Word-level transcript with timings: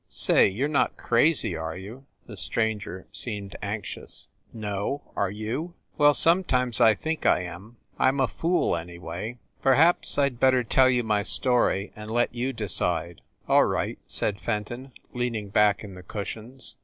"Say, 0.09 0.47
you 0.47 0.65
re 0.65 0.71
not 0.71 0.97
crazy, 0.97 1.55
are 1.55 1.77
you?" 1.77 2.07
The 2.25 2.35
stranger 2.35 3.05
seemed 3.11 3.55
anxious. 3.61 4.29
THE 4.51 4.57
ST. 4.57 4.63
PAUL 4.63 4.71
BUILDING 4.71 5.11
213 5.13 5.13
"No, 5.13 5.21
are 5.21 5.29
you? 5.29 5.73
"Well, 5.99 6.13
sometimes 6.15 6.81
I 6.81 6.95
think 6.95 7.27
I 7.27 7.41
am. 7.43 7.77
I 7.99 8.07
m 8.07 8.19
a 8.19 8.27
fool, 8.27 8.75
any 8.75 8.97
way. 8.97 9.37
Perhaps 9.61 10.17
I 10.17 10.29
d 10.29 10.35
better 10.37 10.63
tell 10.63 10.89
you 10.89 11.03
my 11.03 11.21
story 11.21 11.93
and 11.95 12.09
let 12.09 12.33
you 12.33 12.51
decide." 12.51 13.21
"All 13.47 13.65
right," 13.65 13.99
said 14.07 14.41
Fenton, 14.41 14.91
leaning 15.13 15.49
back 15.49 15.83
in 15.83 15.93
the 15.93 16.01
cushions. 16.01 16.77